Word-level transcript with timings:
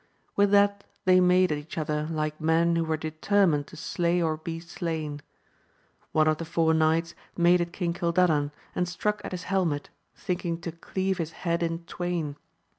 With 0.35 0.49
that 0.49 0.83
they 1.05 1.19
made 1.19 1.51
at 1.51 1.59
each 1.59 1.77
other 1.77 2.07
like 2.09 2.41
men 2.41 2.75
who 2.75 2.83
were 2.83 2.97
determined 2.97 3.67
to 3.67 3.75
slay 3.77 4.19
or 4.19 4.35
be 4.35 4.59
slain. 4.59 5.21
One 6.11 6.27
of 6.27 6.37
the 6.39 6.43
four 6.43 6.73
knights 6.73 7.13
made 7.37 7.61
at 7.61 7.71
King 7.71 7.93
Cil 7.95 8.11
dadan, 8.11 8.49
and 8.73 8.89
struck 8.89 9.21
at 9.23 9.31
his 9.31 9.43
helmet, 9.43 9.91
thinking 10.15 10.59
to 10.61 10.71
cleave 10.71 11.19
his 11.19 11.33
head 11.45 11.61
in 11.61 11.83
twain. 11.85 12.35